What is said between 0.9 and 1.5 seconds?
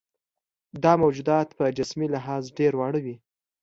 موجودات